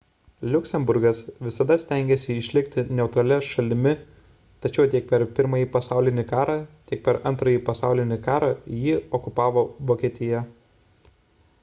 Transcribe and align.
liuksemburgas 0.53 1.17
visada 1.47 1.75
stengėsi 1.81 2.37
išlikti 2.43 2.85
neutralia 2.99 3.37
šalimi 3.49 3.91
tačiau 4.65 4.89
tiek 4.93 5.05
per 5.11 5.25
pirmąjį 5.39 5.67
pasaulinį 5.75 6.25
karą 6.31 6.55
tiek 6.93 7.03
per 7.09 7.19
antrąjį 7.33 7.59
pasaulinį 7.69 8.19
karą 8.29 8.51
jį 8.87 8.95
okupavo 9.19 9.65
vokietija 9.93 10.41